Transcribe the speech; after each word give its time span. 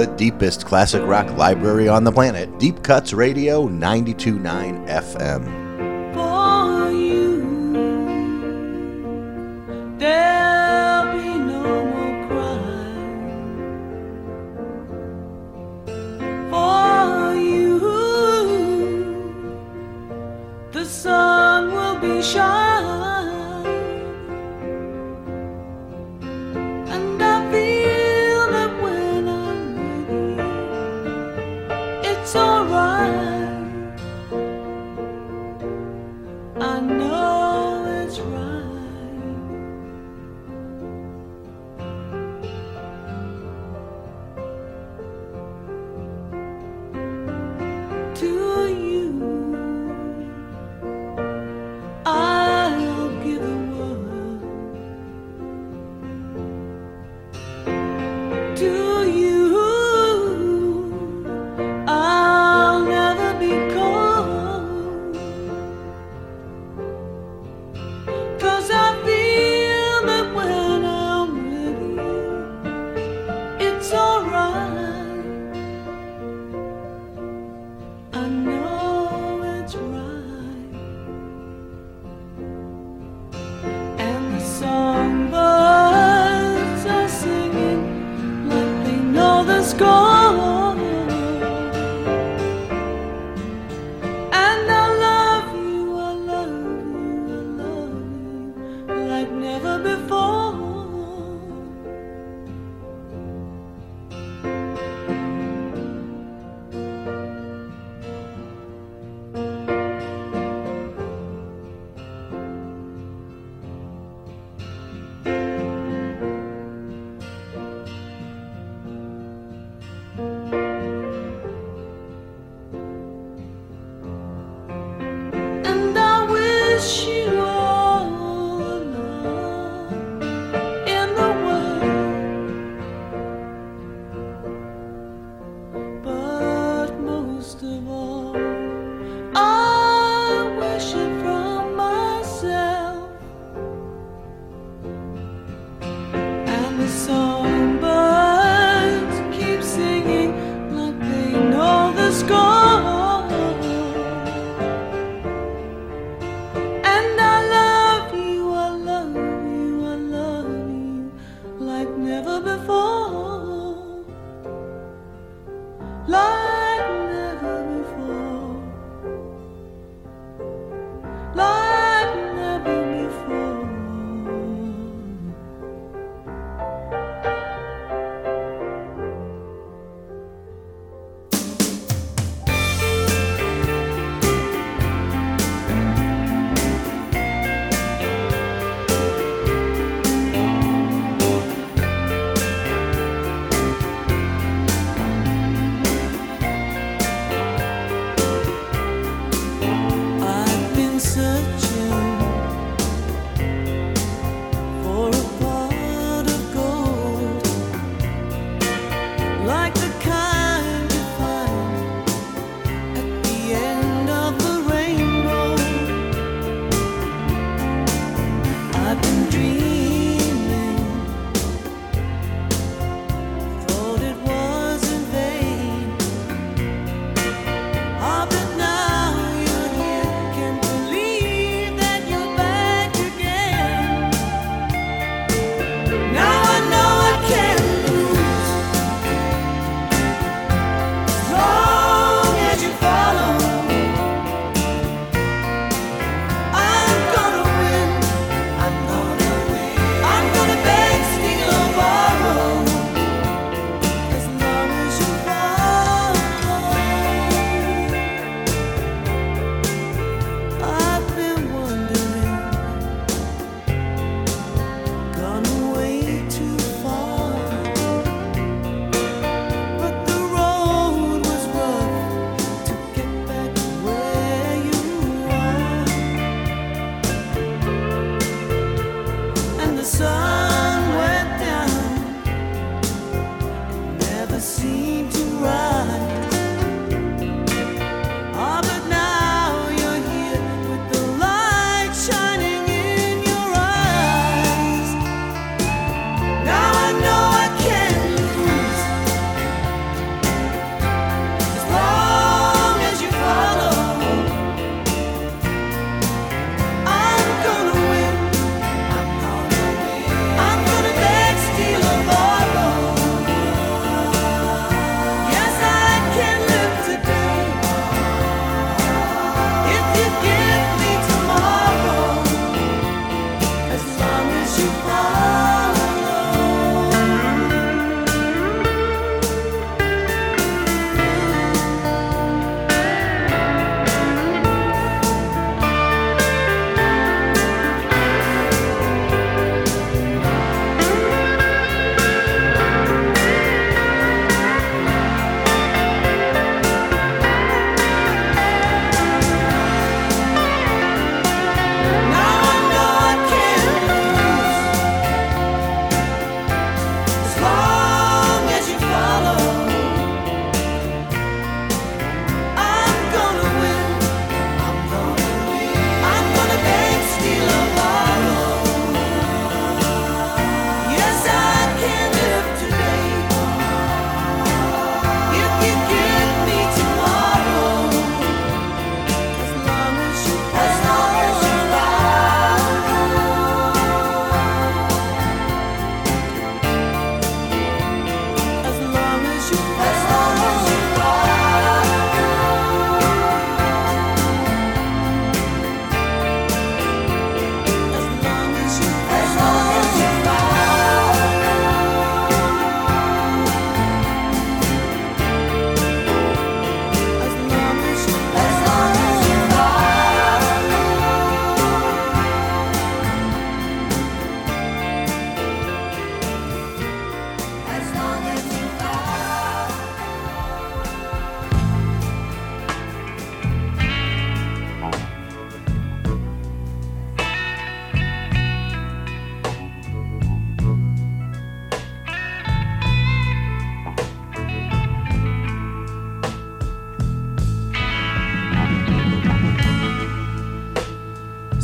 the 0.00 0.16
deepest 0.16 0.64
classic 0.64 1.02
rock 1.04 1.30
library 1.36 1.86
on 1.86 2.04
the 2.04 2.12
planet, 2.12 2.58
Deep 2.58 2.82
Cuts 2.82 3.12
Radio 3.12 3.66
929 3.66 4.86
FM. 4.86 5.69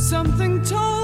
Something 0.07 0.63
told 0.63 0.96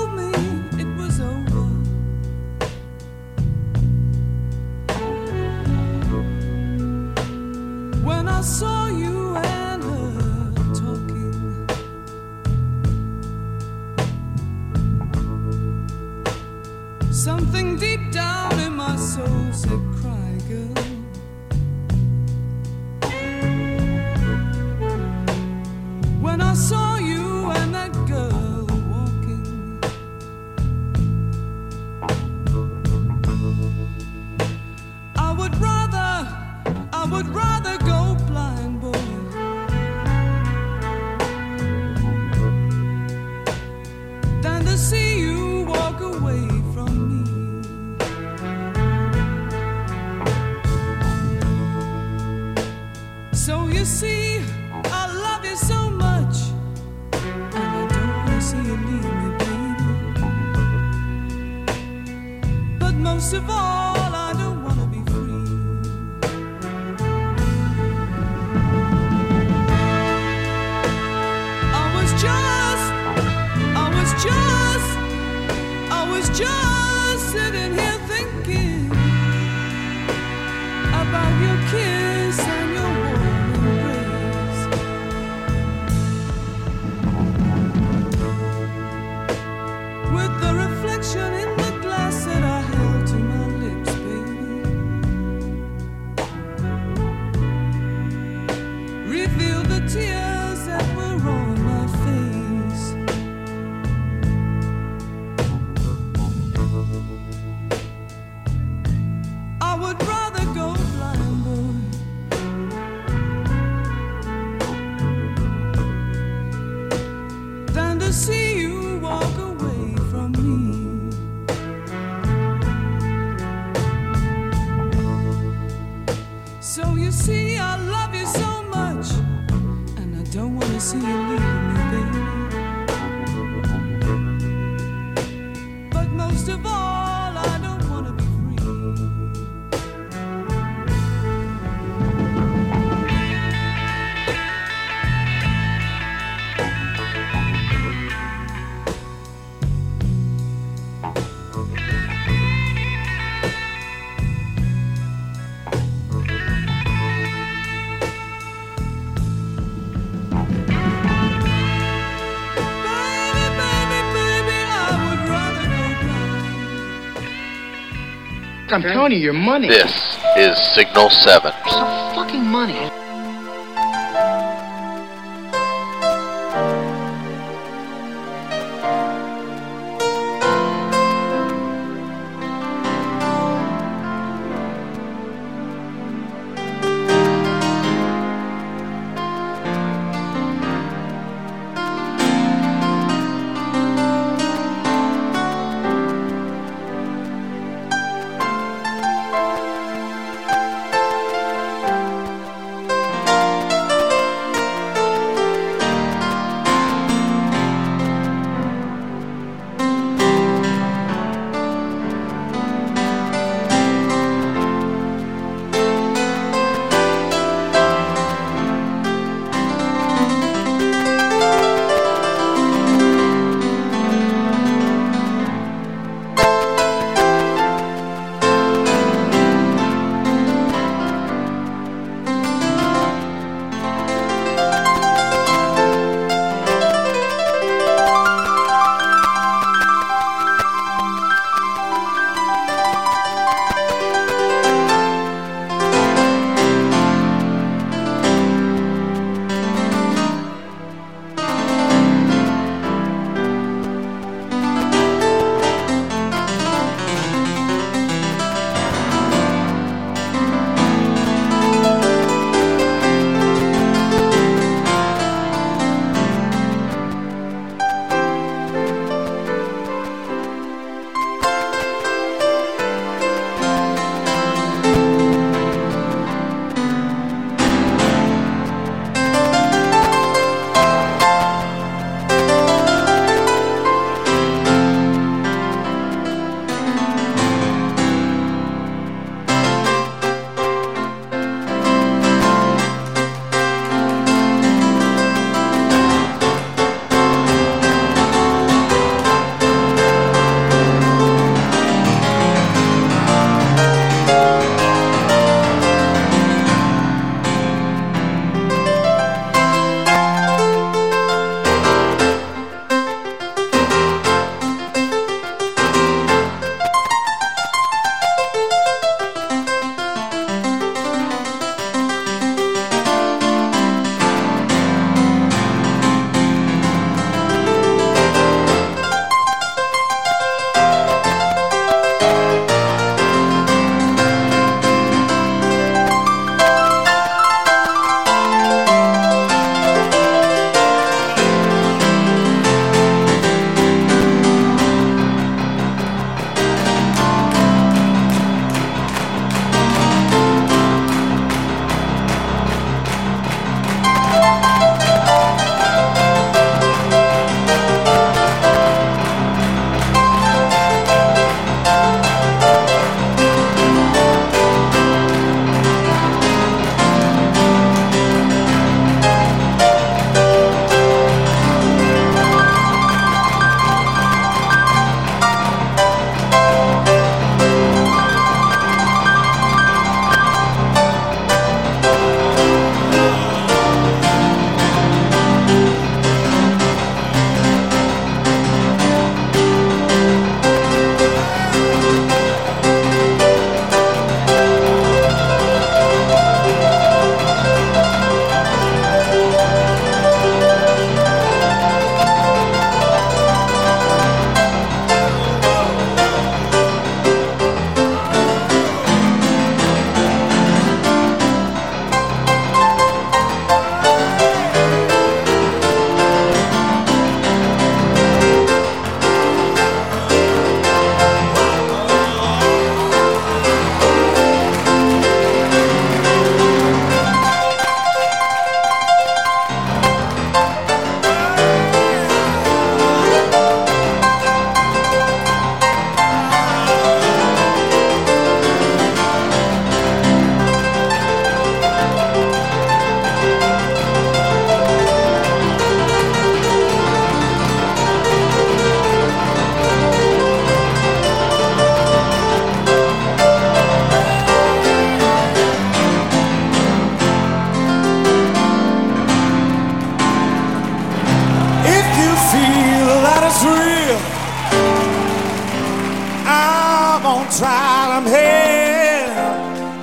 I'm 168.72 168.82
telling 168.82 169.12
you, 169.12 169.18
your 169.18 169.32
money. 169.32 169.68
This 169.68 170.18
is 170.36 170.56
Signal 170.74 171.10
7. 171.10 171.41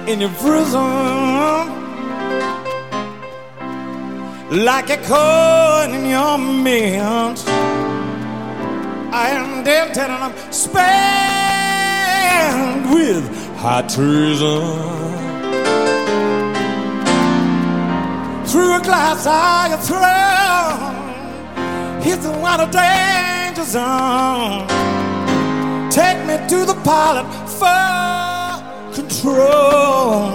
in 0.10 0.20
your 0.22 0.32
prison, 0.42 1.70
like 4.66 4.90
a 4.90 4.98
coin 5.06 5.94
in 5.94 6.10
your 6.10 6.38
mint. 6.40 7.44
I 9.14 9.30
am 9.30 9.64
dead 9.64 9.96
and 10.00 10.12
I'm 10.12 10.34
spent 10.52 10.80
with 12.92 13.24
high 13.58 13.84
treason. 13.84 14.64
Through 18.48 18.74
a 18.78 18.82
glass 18.82 19.28
eye, 19.28 19.70
of 19.76 19.84
thrill 19.90 20.90
hits 22.02 22.24
the 22.26 22.32
wild 22.40 22.72
danger 22.72 23.64
zone. 23.64 24.68
Take 25.92 26.20
me 26.26 26.36
to 26.50 26.66
the 26.66 26.76
pilot. 26.84 27.28
First 27.48 28.09
control. 29.22 30.32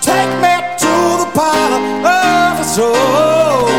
Take 0.00 0.32
me 0.42 0.54
to 0.78 0.94
the 1.22 1.30
power 1.34 1.80
of 2.06 2.60
a 2.60 2.64
soul. 2.64 3.75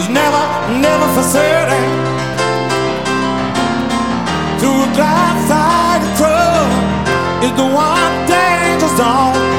is 0.00 0.08
never, 0.08 0.44
never 0.80 1.06
for 1.14 1.22
certain. 1.22 1.84
Through 4.58 4.80
a 4.86 4.90
glass 4.96 5.50
the 5.50 5.98
control 6.04 6.66
is 7.44 7.52
the 7.60 7.68
one 7.86 8.14
danger 8.26 8.90
zone. 8.96 9.49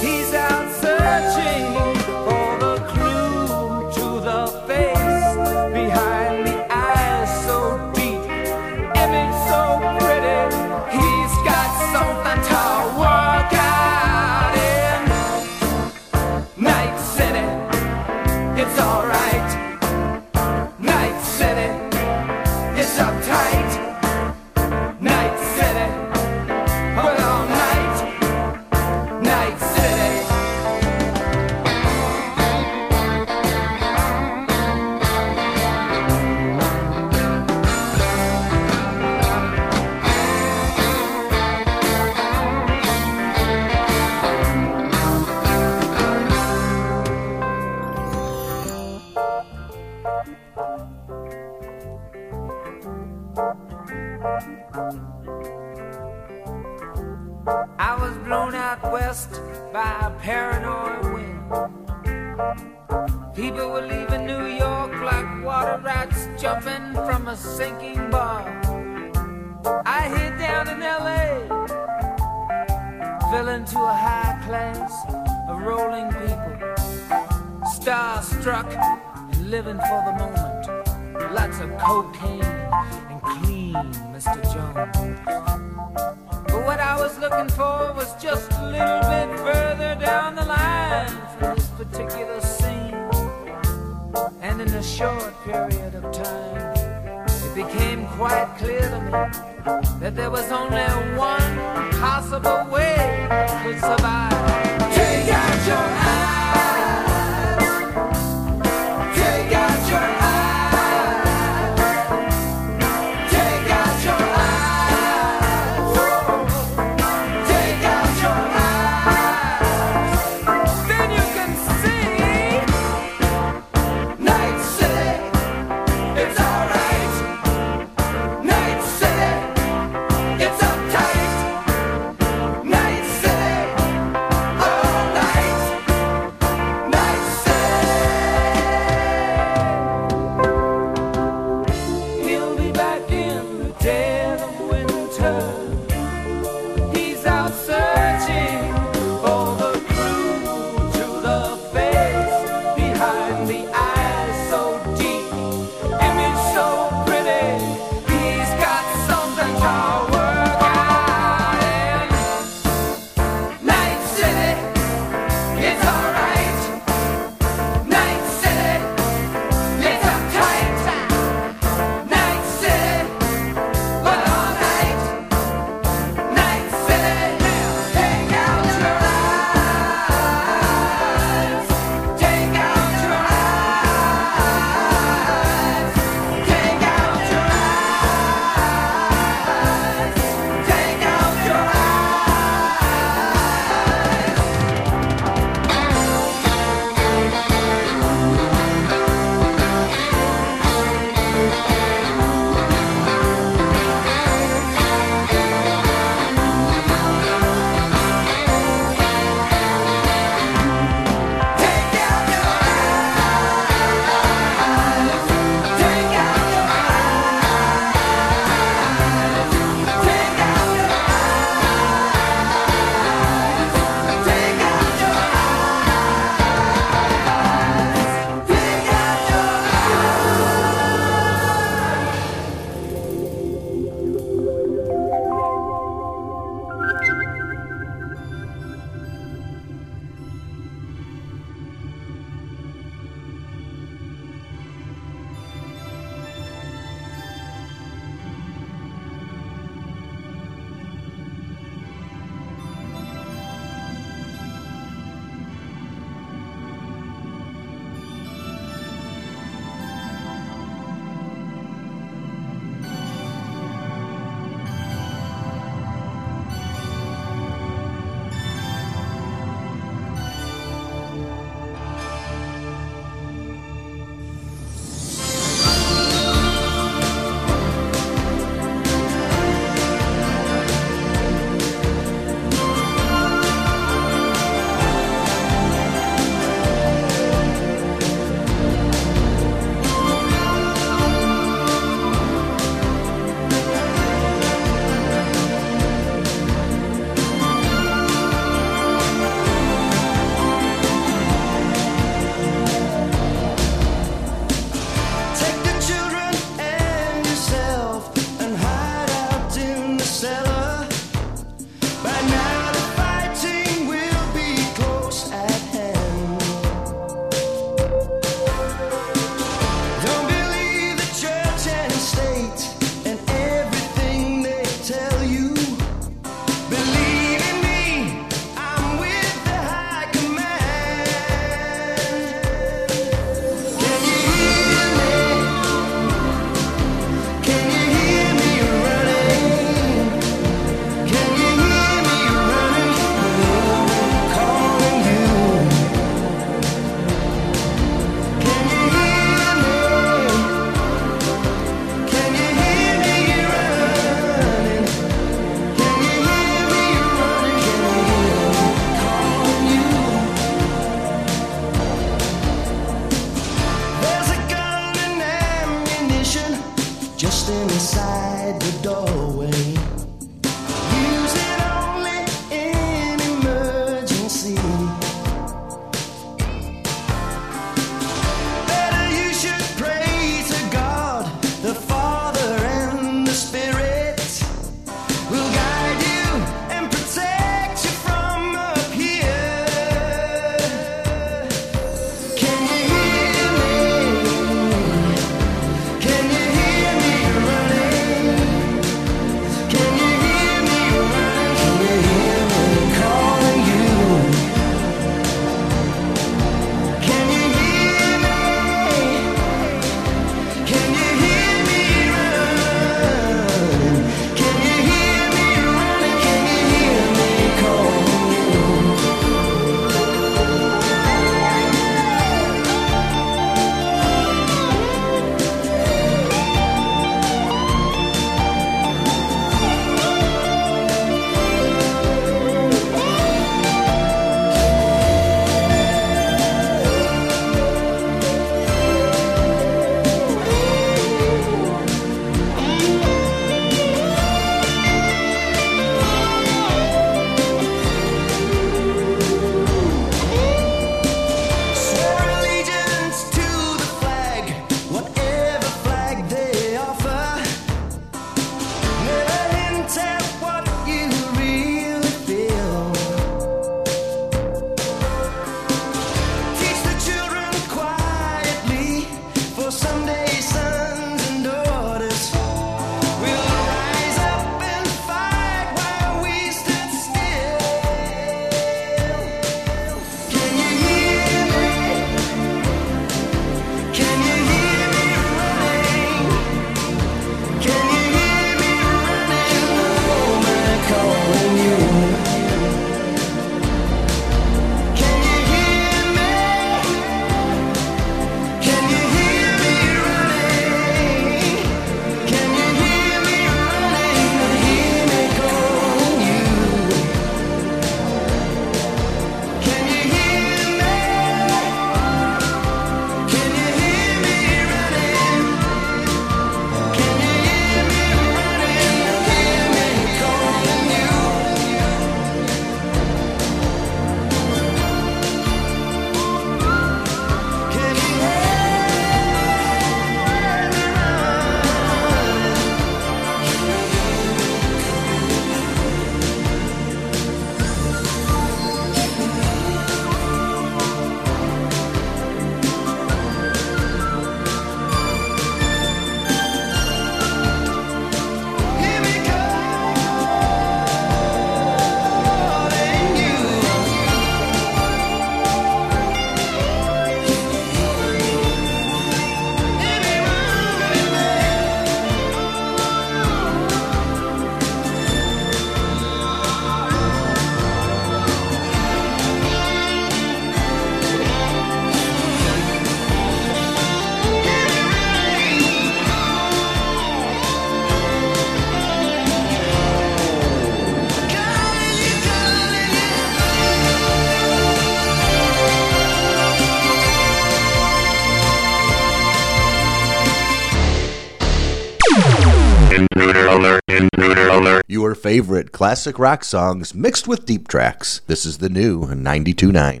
Favorite 595.20 595.70
classic 595.72 596.18
rock 596.18 596.44
songs 596.44 596.94
mixed 596.94 597.28
with 597.28 597.44
deep 597.44 597.68
tracks. 597.68 598.22
This 598.26 598.46
is 598.46 598.58
the 598.58 598.70
new 598.70 599.04
92.9. 599.04 600.00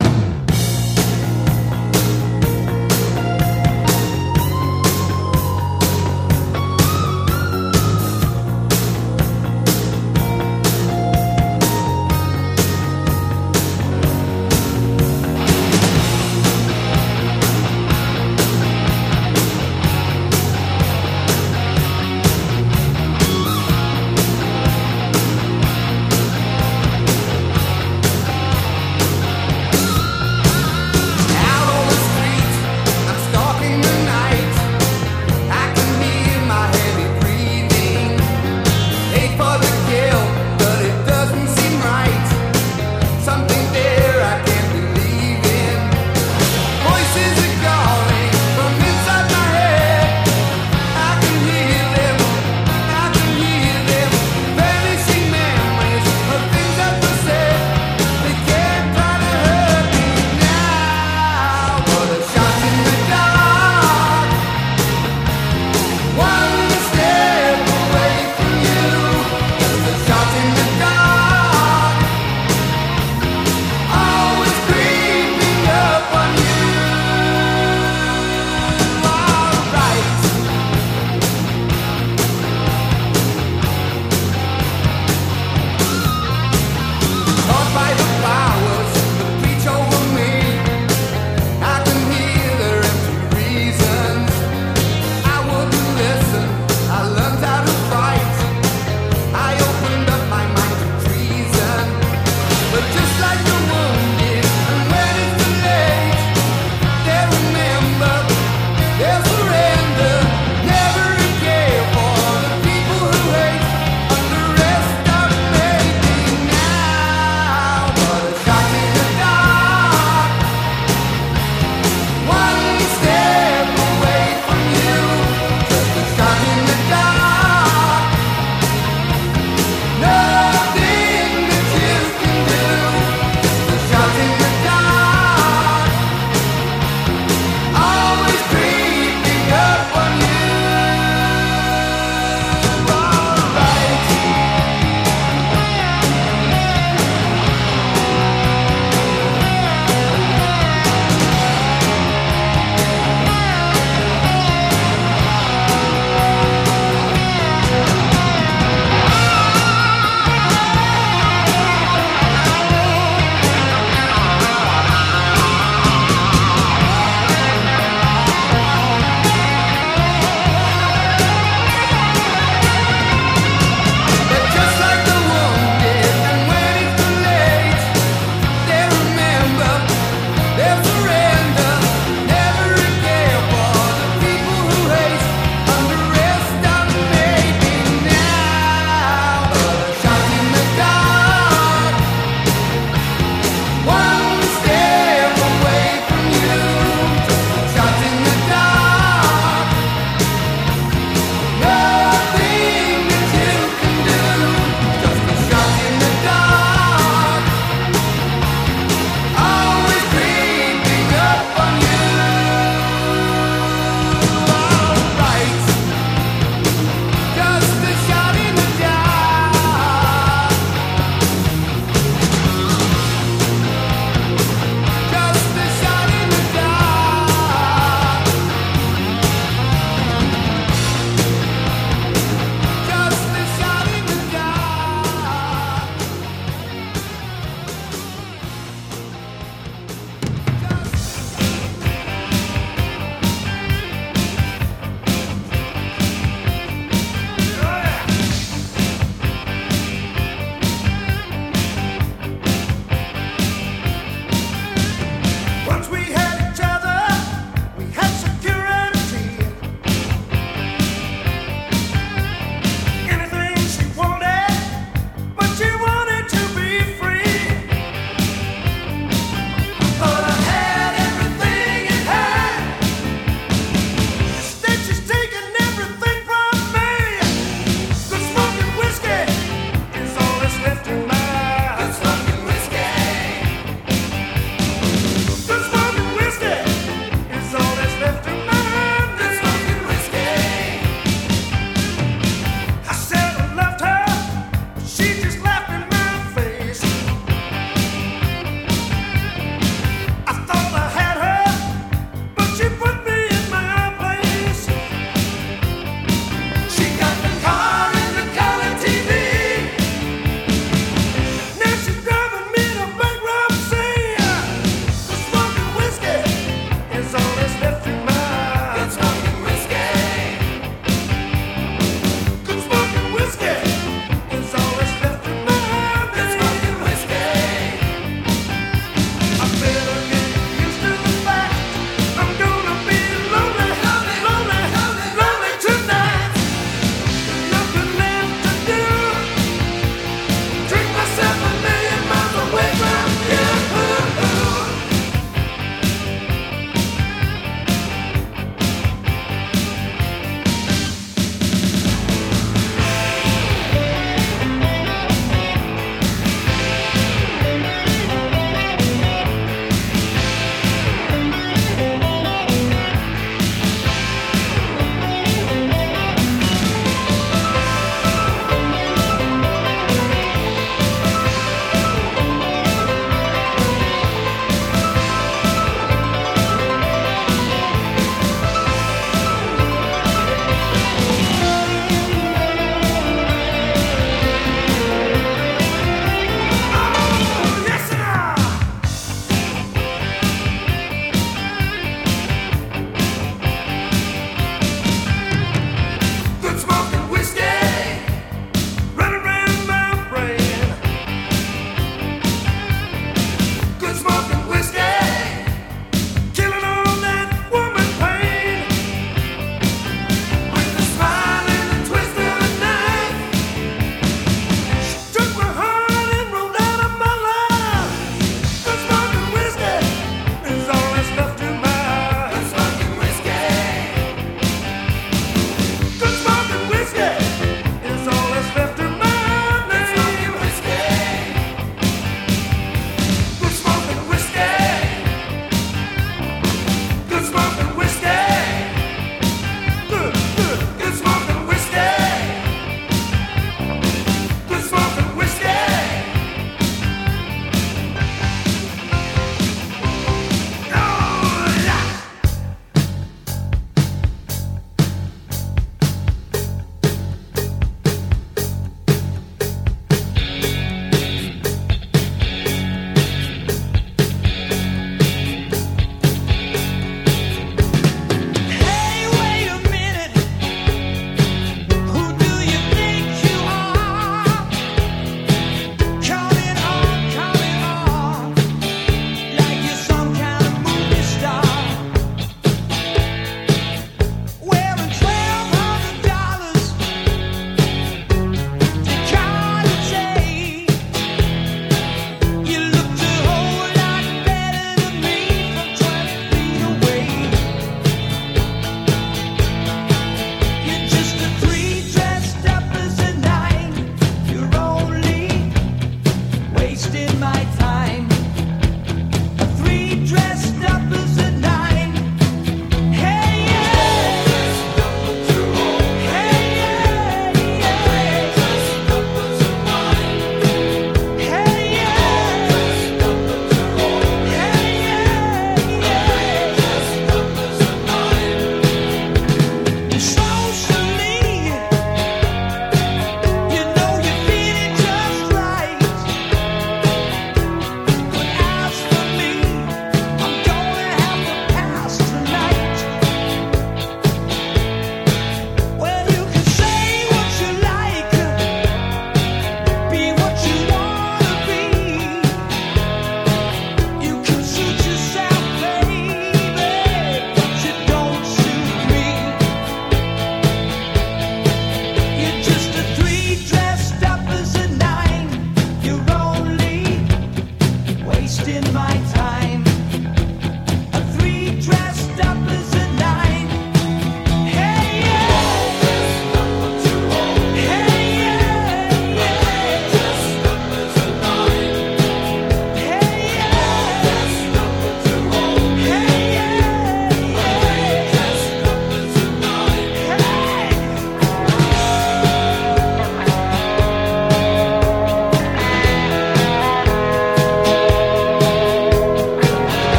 Thank 0.00 0.27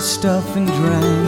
stuff 0.00 0.56
and 0.56 0.66
drank. 0.66 1.19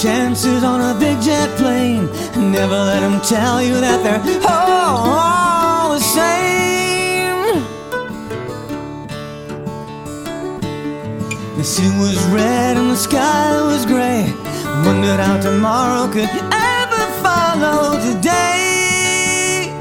chances 0.00 0.64
on 0.64 0.80
a 0.80 0.98
big 0.98 1.20
jet 1.20 1.48
plane. 1.58 2.06
Never 2.50 2.74
let 2.74 3.00
them 3.00 3.20
tell 3.20 3.62
you 3.62 3.74
that 3.80 4.02
they're 4.02 4.22
all, 4.48 5.10
all 5.10 5.94
the 5.94 6.00
same. 6.00 7.62
The 11.56 11.64
sea 11.64 11.90
was 12.00 12.18
red 12.26 12.76
and 12.76 12.90
the 12.90 12.96
sky 12.96 13.60
was 13.62 13.84
gray. 13.84 14.32
Wondered 14.84 15.20
how 15.20 15.40
tomorrow 15.40 16.10
could 16.10 16.30
ever 16.52 17.04
follow 17.22 18.00
today. 18.00 19.72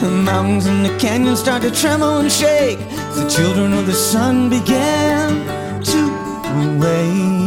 The 0.00 0.10
mountains 0.10 0.66
and 0.66 0.84
the 0.84 0.96
canyons 0.98 1.40
start 1.40 1.62
to 1.62 1.70
tremble 1.70 2.18
and 2.18 2.30
shake. 2.30 2.78
The 3.14 3.26
children 3.28 3.72
of 3.72 3.86
the 3.86 3.94
sun 3.94 4.50
began 4.50 5.61
rain 6.82 7.41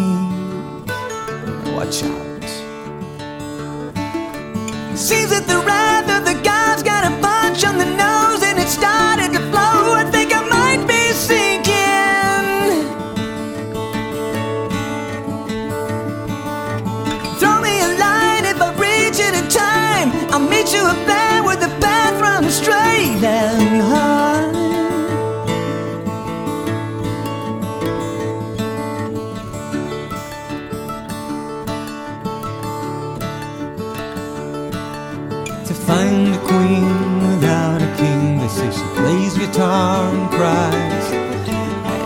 find 35.76 36.34
a 36.36 36.40
queen 36.40 37.20
without 37.28 37.82
a 37.82 37.96
king. 37.98 38.38
They 38.40 38.48
say 38.48 38.72
she 38.72 38.86
plays 38.96 39.38
guitar 39.38 40.10
and 40.14 40.30
cries 40.30 41.12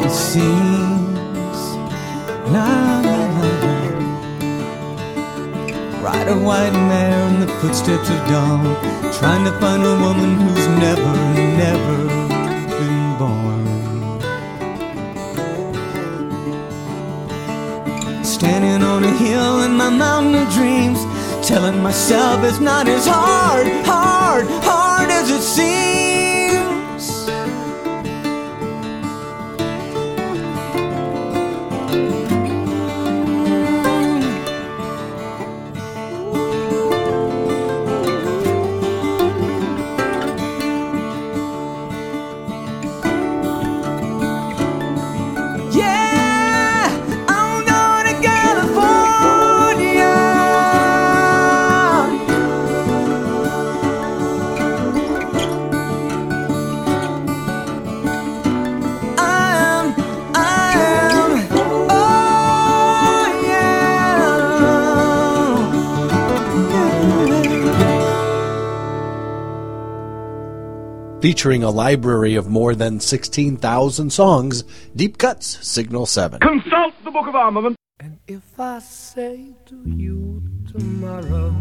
and 0.02 0.12
sings. 0.12 1.60
La 2.54 2.68
la 3.08 3.20
la. 3.36 3.50
Ride 6.02 6.30
a 6.30 6.38
white 6.38 6.74
mare 6.90 7.28
in 7.28 7.40
the 7.42 7.48
footsteps 7.60 8.10
of 8.10 8.20
dawn, 8.28 8.64
trying 9.20 9.44
to 9.46 9.52
find 9.60 9.84
a 9.84 9.96
woman 10.06 10.32
who's 10.42 10.68
never, 10.86 11.14
never 11.64 11.98
been 12.78 13.18
born. 13.20 13.66
Standing 18.24 18.82
on 18.82 19.04
a 19.04 19.12
hill 19.12 19.64
in 19.64 19.74
my 19.74 19.90
mountain 19.90 20.36
of 20.36 20.48
dreams 20.54 21.09
telling 21.50 21.82
myself 21.82 22.44
it's 22.44 22.60
not 22.60 22.88
as 22.88 23.08
hard, 23.08 23.66
hard, 23.84 24.46
hard 24.64 25.10
as 25.10 25.32
it 25.32 25.42
seems. 25.42 26.19
Featuring 71.40 71.64
a 71.64 71.70
library 71.70 72.36
of 72.36 72.50
more 72.50 72.76
than 72.76 73.00
16,000 73.00 74.10
songs, 74.10 74.66
Deep 74.94 75.18
Cuts, 75.18 75.66
Signal 75.66 76.06
7. 76.06 76.42
Consult 76.42 76.94
the 77.06 77.12
Book 77.12 77.28
of 77.28 77.36
Armament. 77.36 77.78
And 78.02 78.20
if 78.28 78.60
I 78.60 78.80
say 78.80 79.54
to 79.68 79.82
you 79.86 80.44
tomorrow, 80.70 81.56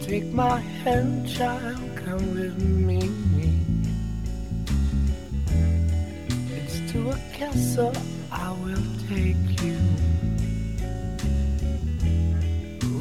take 0.00 0.24
my 0.32 0.60
hand, 0.60 1.28
child, 1.28 1.78
come 1.96 2.34
with 2.34 2.58
me. 2.58 3.10
It's 6.56 6.90
to 6.92 7.10
a 7.10 7.18
castle 7.34 7.92
I 8.32 8.52
will 8.64 8.82
take 9.10 9.62
you. 9.62 9.76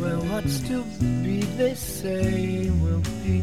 Where 0.07 0.19
what's 0.19 0.61
to 0.69 0.83
be, 1.01 1.41
they 1.57 1.73
say, 1.73 2.69
will 2.81 3.01
be. 3.25 3.41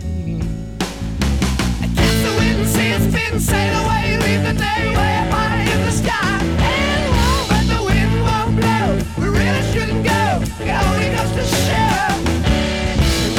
Against 1.84 2.20
the 2.24 2.32
wind, 2.38 2.66
sea 2.66 2.90
has 2.96 3.06
been 3.12 3.38
sail 3.38 3.84
away, 3.84 4.16
leave 4.24 4.42
the 4.48 4.54
day 4.54 4.88
way 4.96 5.12
up 5.18 5.28
high 5.28 5.60
in 5.60 5.80
the 5.84 5.92
sky. 5.92 6.40
And 6.40 7.04
warm, 7.16 7.44
but 7.52 7.64
the 7.68 7.80
wind 7.84 8.14
won't 8.24 8.56
blow. 8.56 8.88
We 9.18 9.26
really 9.28 9.62
shouldn't 9.72 10.04
go. 10.04 10.40
It 10.64 10.72
only 10.88 11.08
goes 11.16 11.32
to 11.36 11.44
show 11.68 12.06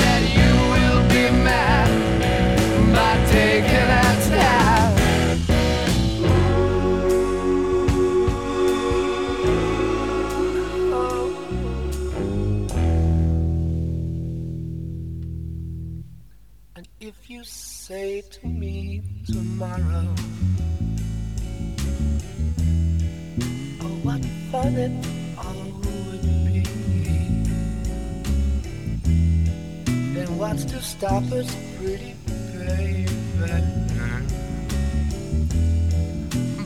that 0.02 0.22
you 0.38 0.52
will 0.76 1.02
be 1.10 1.26
mad 1.50 1.90
by 2.94 3.14
taking 3.32 3.90
our 4.04 4.16
time. 4.30 5.05
Say 17.88 18.24
to 18.32 18.48
me 18.48 19.00
tomorrow, 19.28 20.08
oh, 23.80 23.96
what 24.02 24.26
fun 24.52 24.74
it 24.76 24.92
all 25.38 25.70
would 25.84 26.22
be, 26.48 26.64
then 30.16 30.36
what's 30.40 30.66
to 30.66 30.82
stop 30.82 31.22
us, 31.32 31.56
pretty 31.78 32.16
baby? 32.26 33.06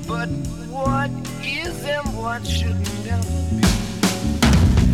But 0.08 0.30
what 0.72 1.12
is 1.44 1.84
and 1.84 2.18
what 2.18 2.48
should 2.48 2.80
never 3.04 3.42
be? 3.52 3.68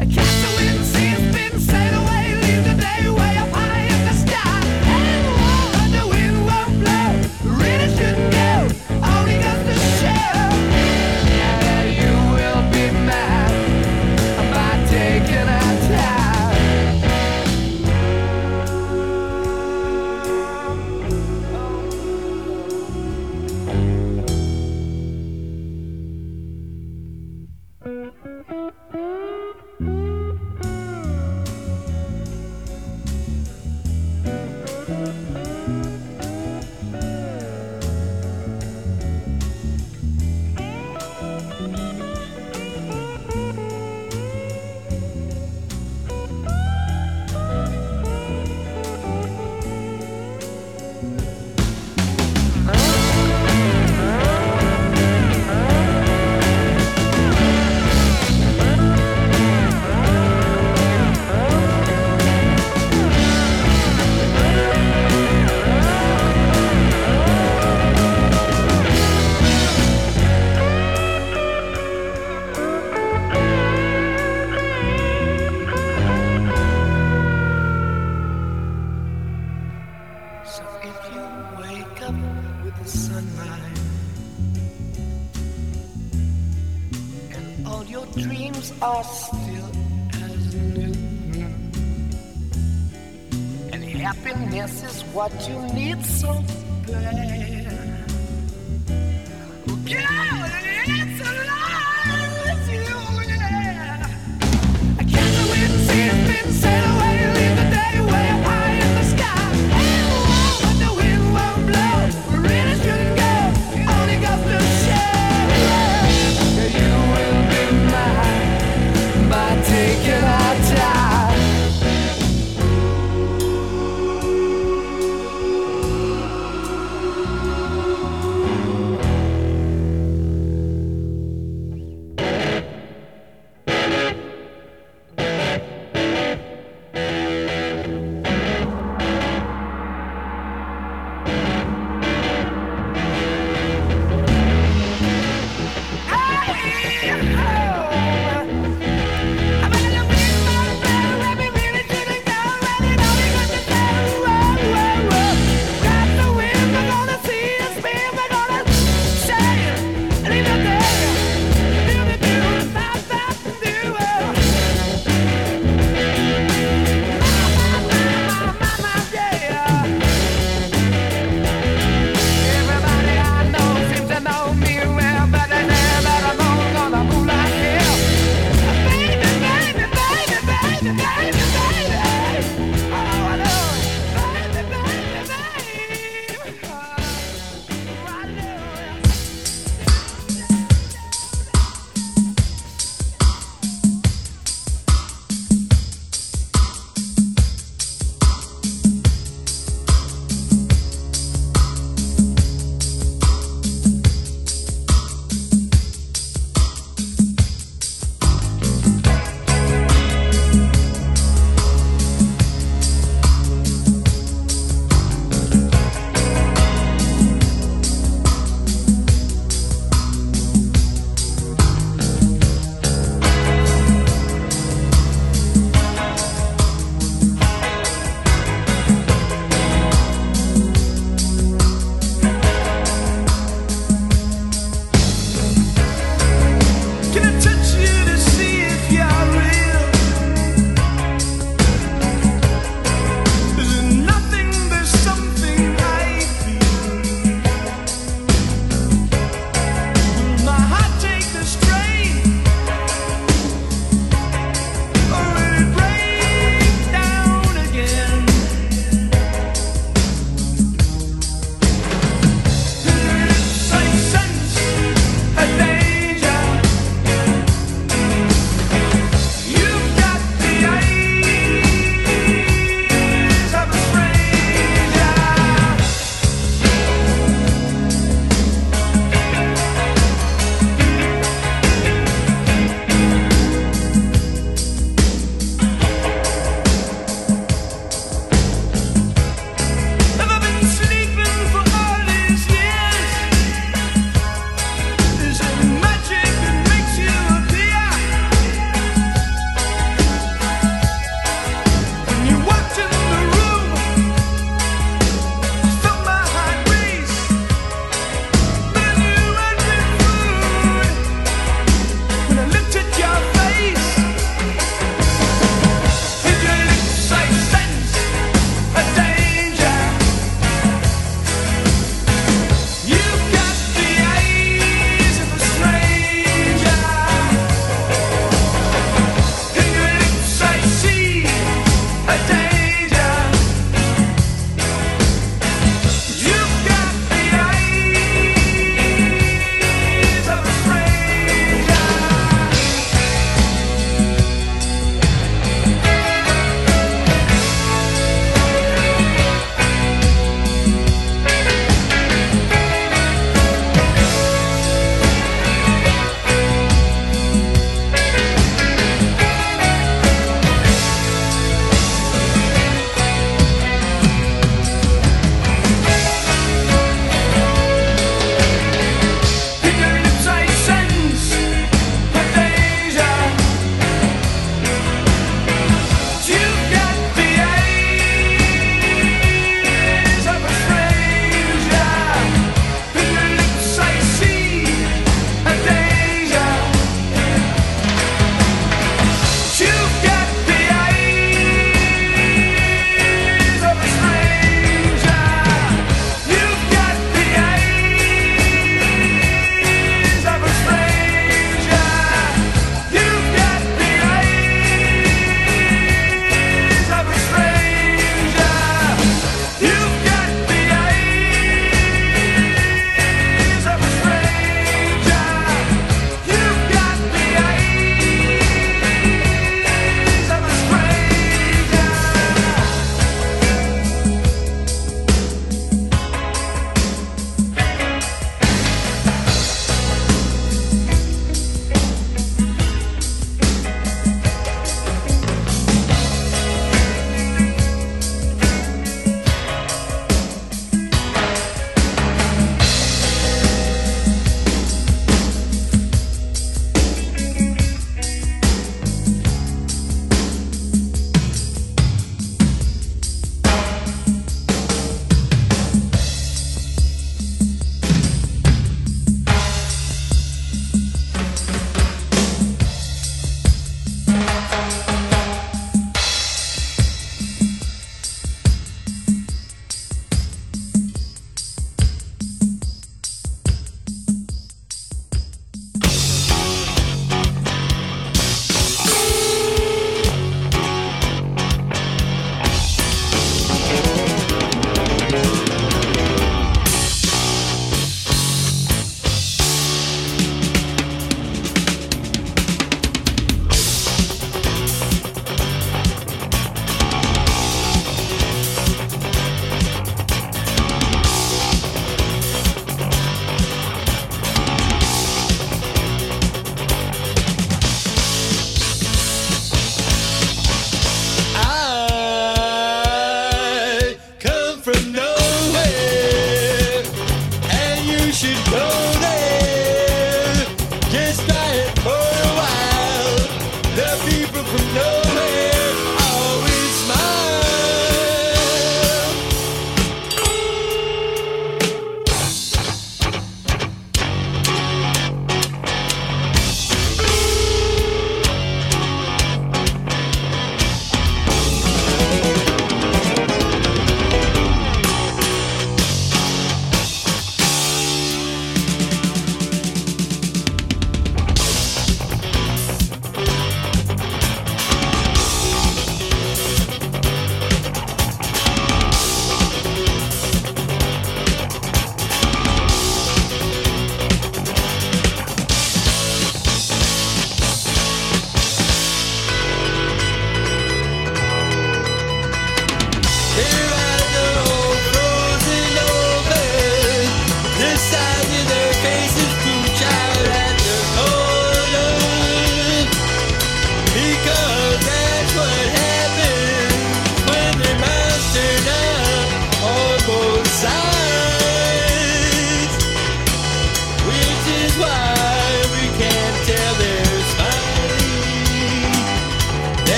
I 0.00 0.04
catch 0.04 0.34
the 0.44 0.50
wind, 0.58 0.84
see 0.84 1.08
it's 1.16 1.34
been 1.34 1.60
sail 1.60 1.94
away, 2.02 2.34
leave 2.42 2.64
the 2.64 2.74
day 2.78 3.08
way 3.08 3.39
Really 7.44 7.88
shouldn't 7.96 8.32
go, 8.32 8.89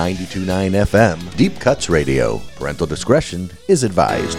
92.9 0.00 0.70
FM 0.86 1.36
Deep 1.36 1.60
Cuts 1.60 1.90
Radio. 1.90 2.40
Parental 2.56 2.86
discretion 2.86 3.50
is 3.68 3.82
advised. 3.84 4.38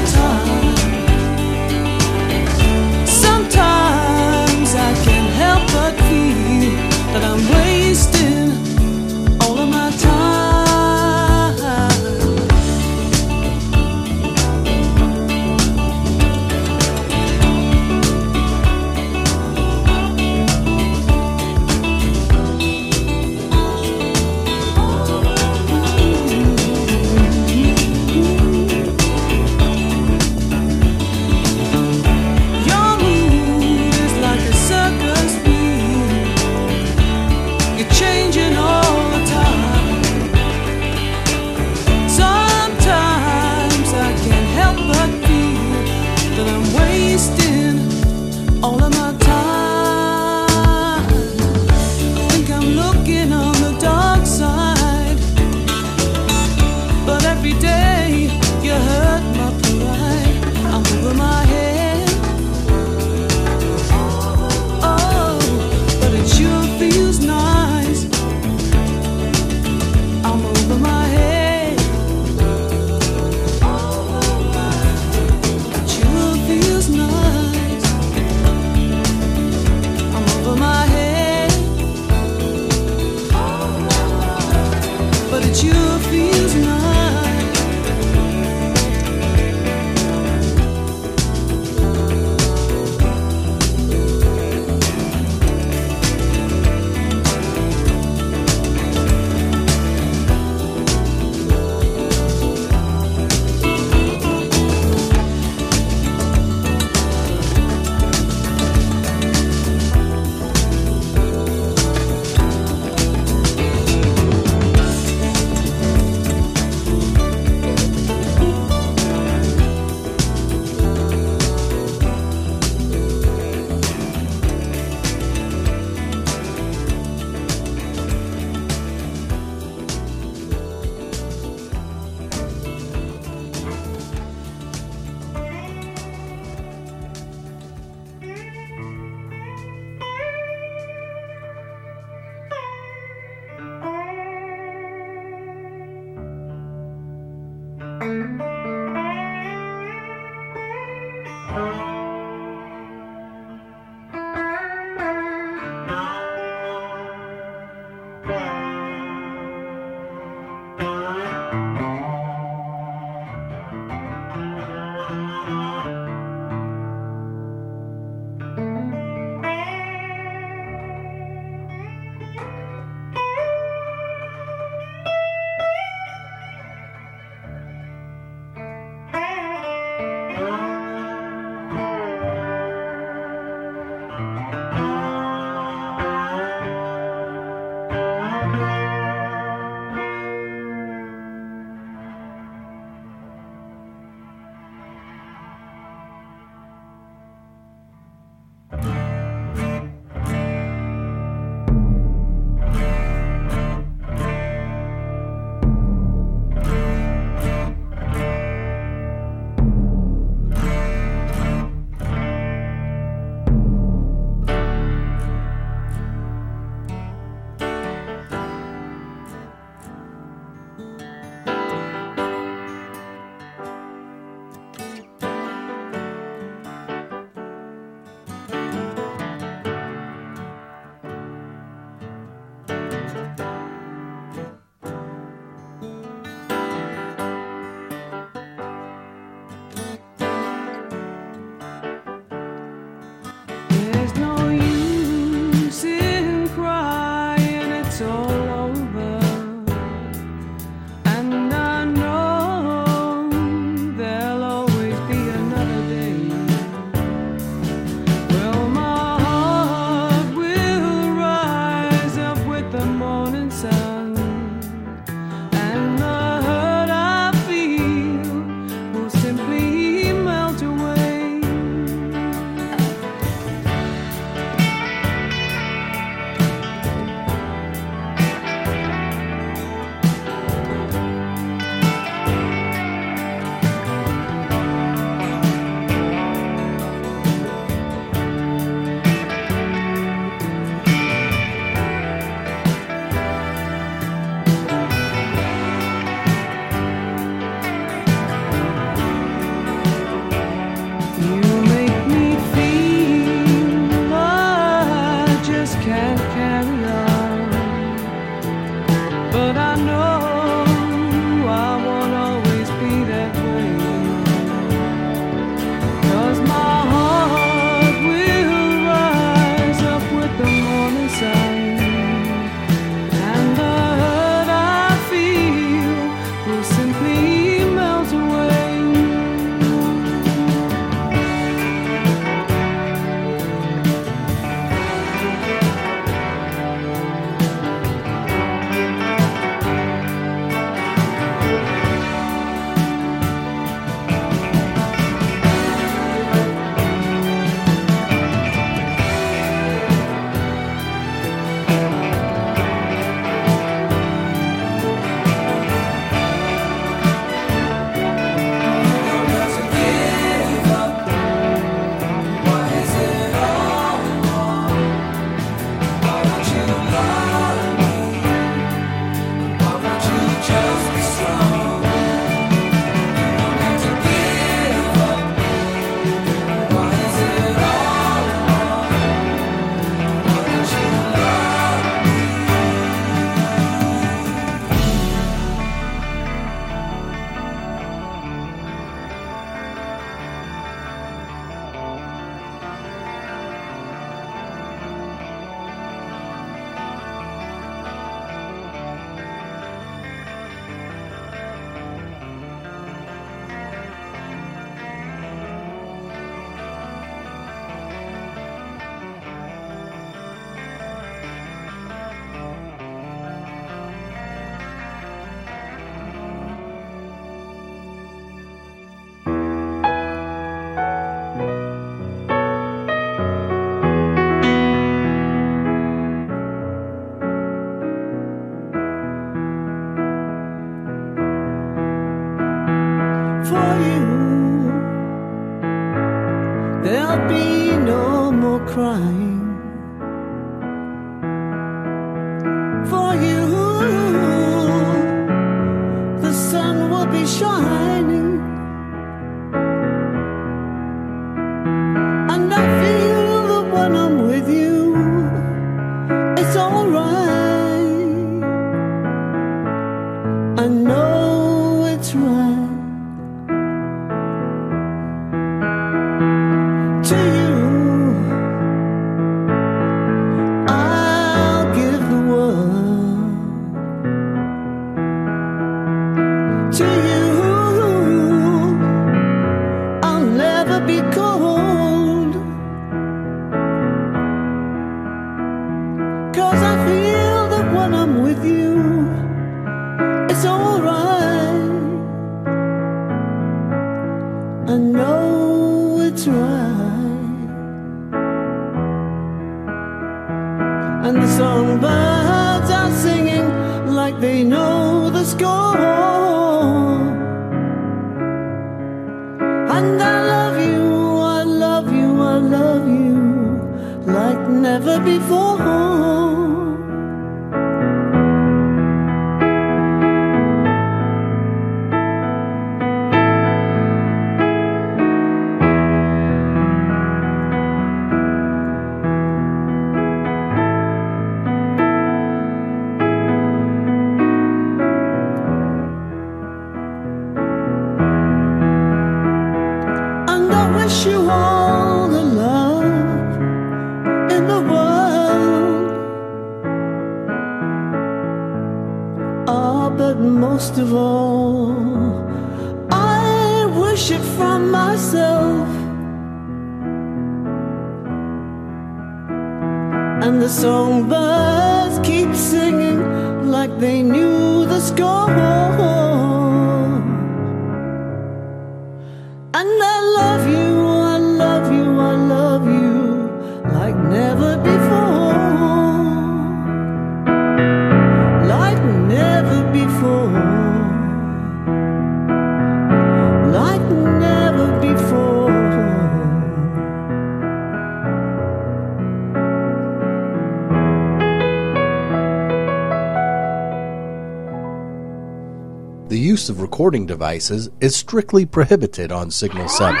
recording 596.86 597.04
devices 597.04 597.68
is 597.80 597.96
strictly 597.96 598.46
prohibited 598.46 599.10
on 599.10 599.28
Signal 599.28 599.68
7. 599.68 600.00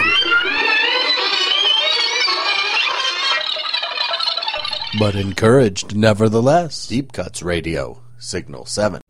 But 4.96 5.16
encouraged 5.16 5.96
nevertheless. 5.96 6.86
Deep 6.86 7.10
Cuts 7.10 7.42
Radio, 7.42 8.00
Signal 8.18 8.66
7. 8.66 9.02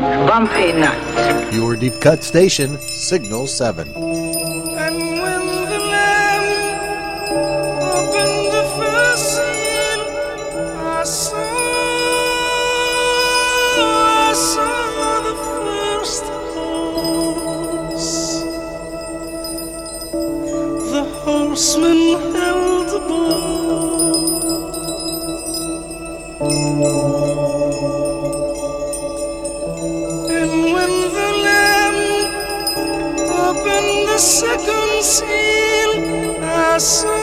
Bumpy 0.00 0.72
night. 0.72 1.52
Your 1.52 1.76
deep 1.76 2.00
cut 2.00 2.22
station, 2.22 2.78
Signal 2.80 3.46
7. 3.46 4.09
Seal, 36.80 37.19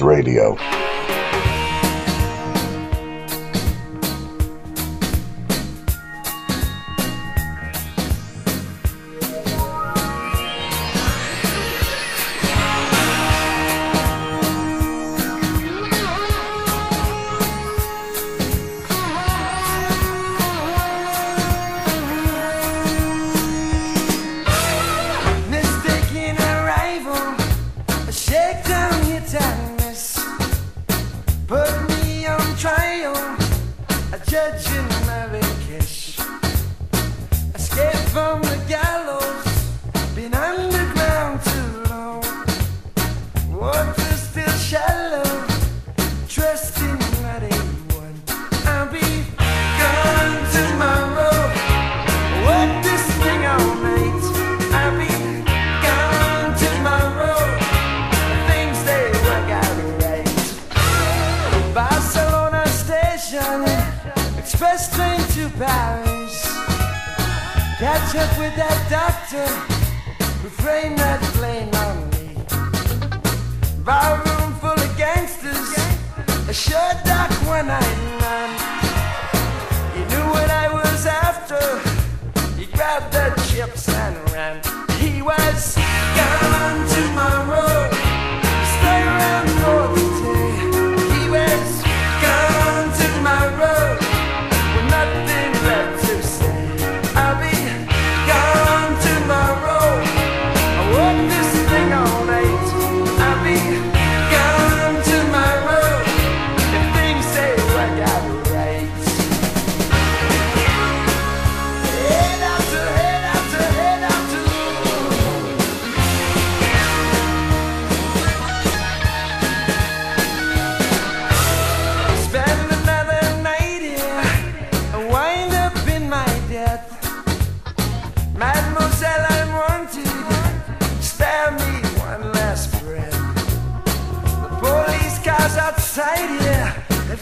Radio. 0.00 0.56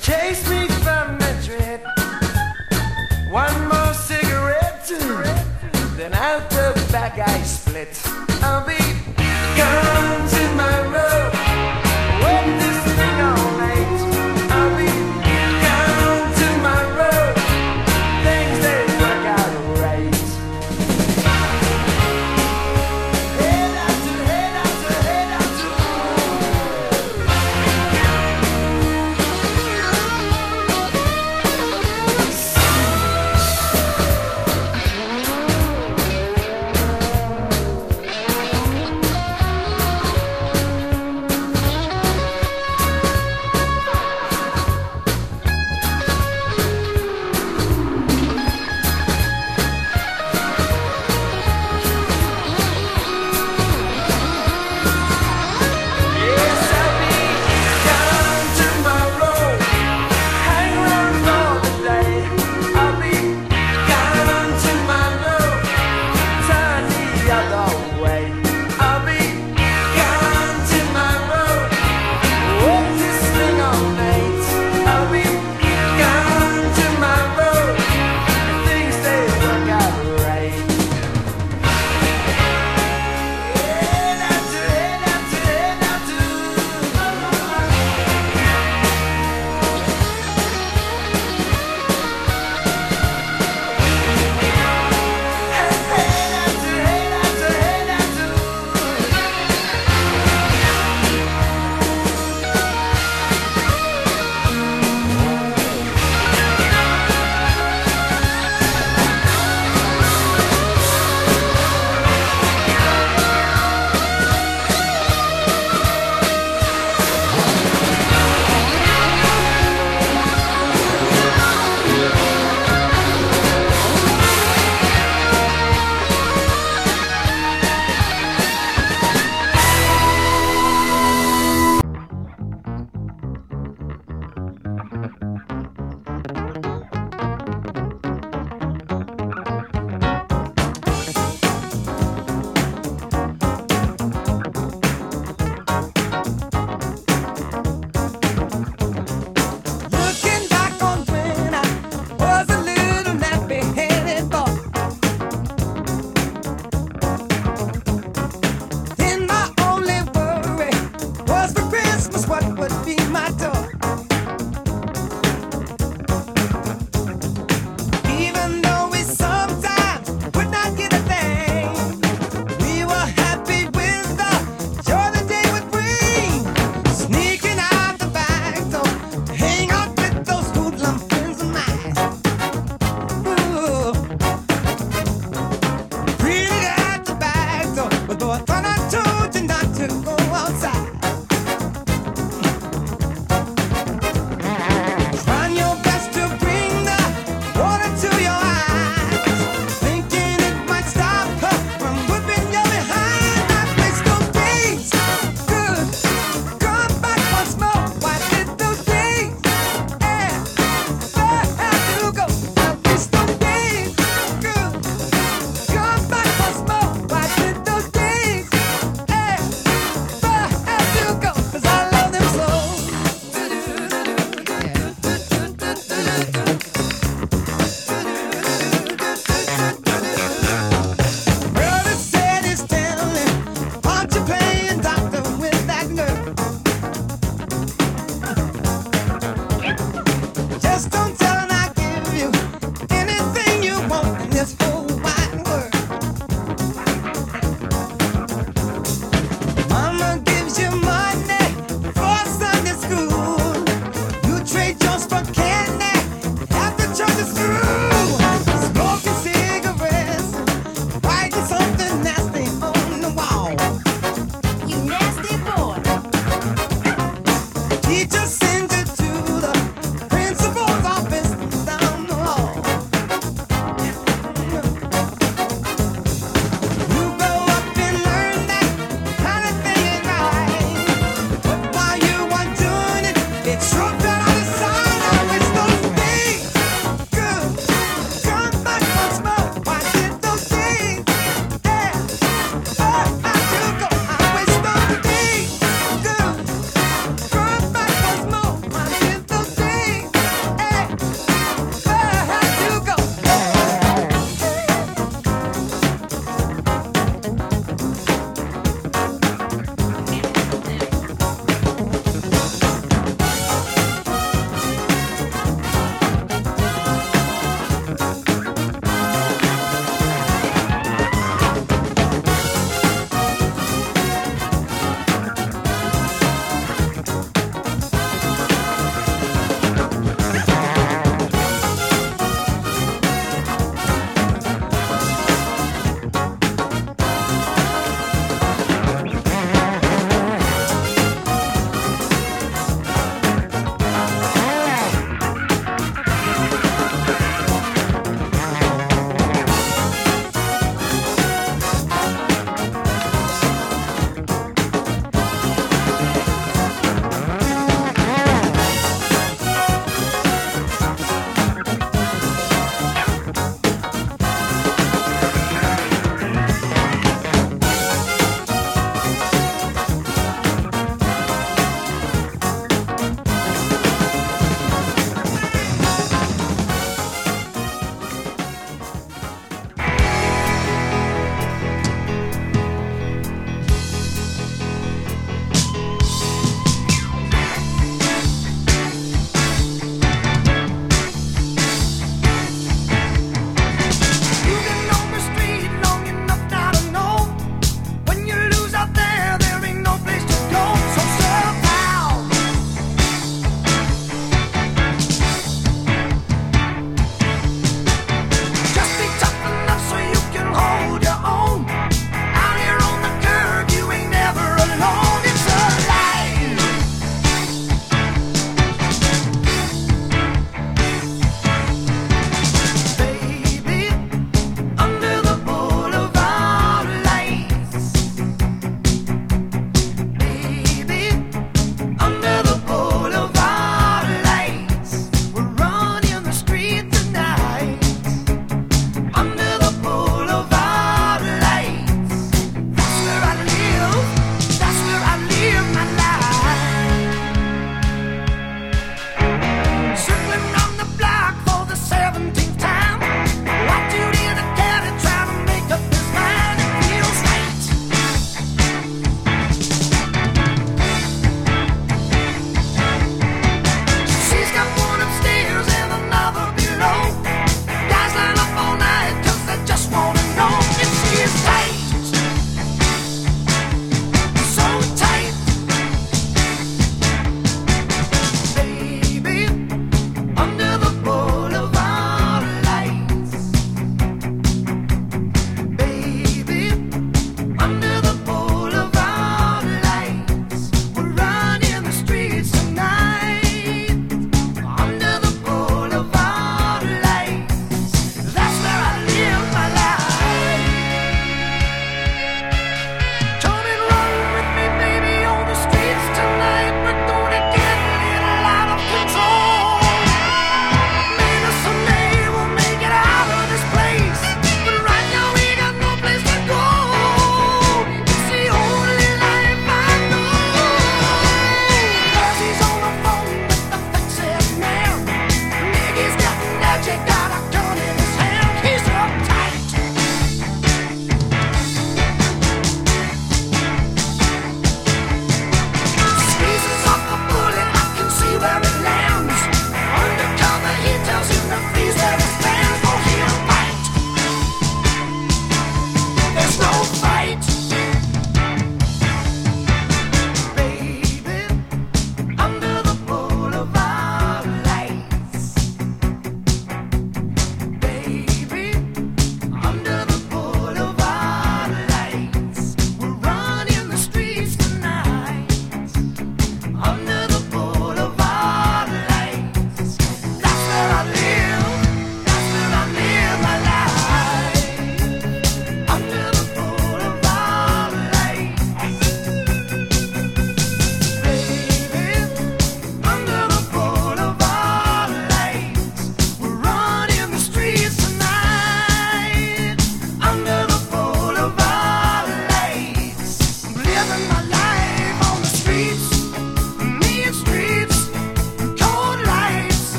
chase 0.00 0.48
me 0.48 0.66
from 0.82 1.18
Madrid. 1.18 1.80
One 3.30 3.68
more 3.68 3.94
cigarette, 3.94 4.86
then 5.96 6.14
out 6.14 6.48
the 6.50 6.88
back 6.90 7.18
I 7.18 7.42
split. 7.42 8.00
I'll 8.42 8.66
be 8.66 8.78
gone. 9.56 9.89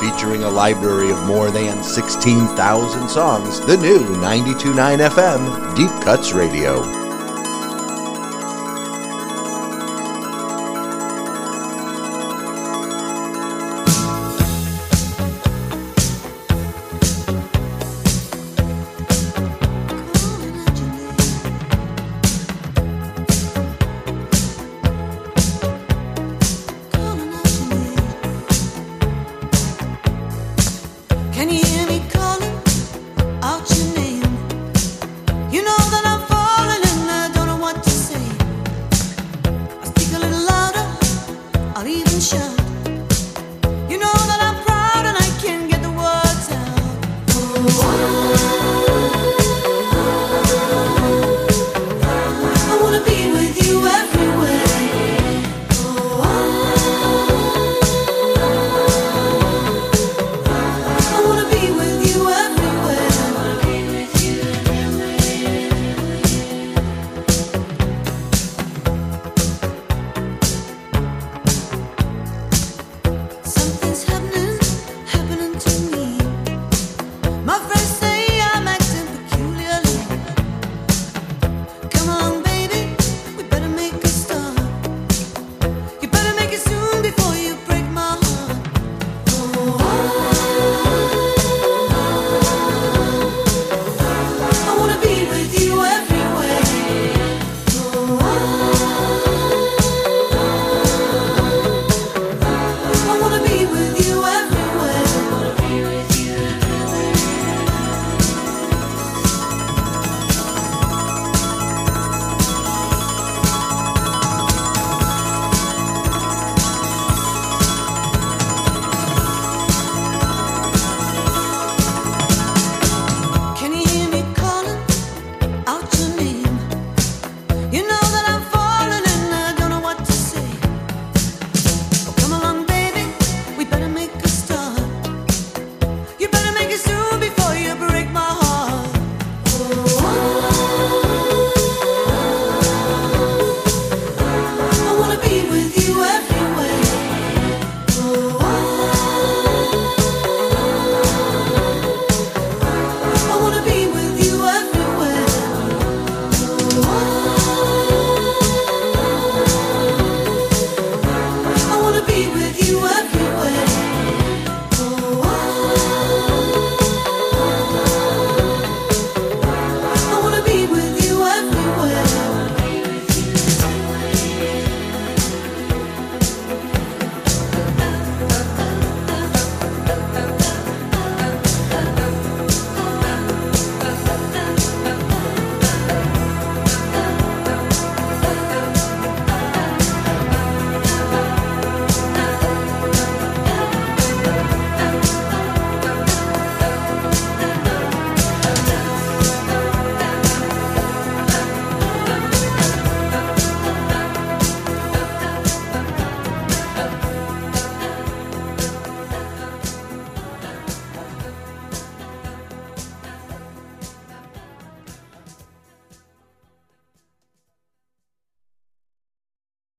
featuring 0.00 0.44
a 0.44 0.48
library 0.48 1.10
of 1.10 1.22
more 1.24 1.50
than 1.50 1.82
16,000 1.82 3.08
songs, 3.08 3.60
the 3.60 3.76
new 3.76 4.00
929 4.20 4.98
FM 4.98 5.76
Deep 5.76 6.04
Cuts 6.04 6.32
Radio. 6.32 6.97